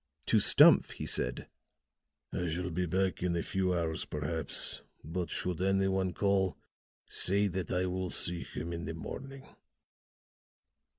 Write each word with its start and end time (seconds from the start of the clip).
To 0.25 0.39
Stumph 0.39 0.93
he 0.93 1.05
said: 1.05 1.47
"I 2.33 2.49
shall 2.49 2.71
be 2.71 2.87
back 2.87 3.21
in 3.21 3.35
a 3.35 3.43
few 3.43 3.71
hours, 3.71 4.03
perhaps. 4.03 4.81
But 5.03 5.29
should 5.29 5.61
any 5.61 5.87
one 5.89 6.11
call, 6.13 6.57
say 7.07 7.45
that 7.49 7.71
I 7.71 7.85
will 7.85 8.09
see 8.09 8.41
him 8.43 8.73
in 8.73 8.85
the 8.85 8.95
morning." 8.95 9.45